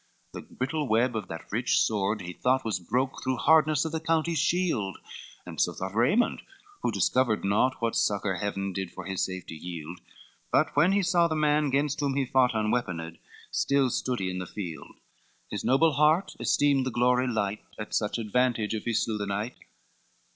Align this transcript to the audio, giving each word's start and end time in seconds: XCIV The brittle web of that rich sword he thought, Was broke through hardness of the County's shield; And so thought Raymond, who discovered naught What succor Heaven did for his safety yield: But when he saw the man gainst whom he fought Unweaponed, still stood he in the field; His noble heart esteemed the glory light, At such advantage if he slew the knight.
XCIV 0.01 0.31
The 0.49 0.55
brittle 0.55 0.87
web 0.87 1.15
of 1.15 1.27
that 1.27 1.51
rich 1.51 1.79
sword 1.79 2.21
he 2.21 2.33
thought, 2.33 2.65
Was 2.65 2.79
broke 2.79 3.21
through 3.21 3.37
hardness 3.37 3.85
of 3.85 3.91
the 3.91 3.99
County's 3.99 4.39
shield; 4.39 4.97
And 5.45 5.61
so 5.61 5.73
thought 5.73 5.93
Raymond, 5.93 6.41
who 6.81 6.91
discovered 6.91 7.45
naught 7.45 7.75
What 7.83 7.95
succor 7.95 8.37
Heaven 8.37 8.73
did 8.73 8.91
for 8.91 9.05
his 9.05 9.23
safety 9.23 9.53
yield: 9.55 10.01
But 10.51 10.75
when 10.75 10.93
he 10.93 11.03
saw 11.03 11.27
the 11.27 11.35
man 11.35 11.69
gainst 11.69 11.99
whom 11.99 12.15
he 12.15 12.25
fought 12.25 12.55
Unweaponed, 12.55 13.19
still 13.51 13.91
stood 13.91 14.19
he 14.21 14.31
in 14.31 14.39
the 14.39 14.47
field; 14.47 14.95
His 15.51 15.63
noble 15.63 15.91
heart 15.91 16.35
esteemed 16.39 16.87
the 16.87 16.89
glory 16.89 17.27
light, 17.27 17.61
At 17.77 17.93
such 17.93 18.17
advantage 18.17 18.73
if 18.73 18.85
he 18.85 18.93
slew 18.95 19.19
the 19.19 19.27
knight. 19.27 19.55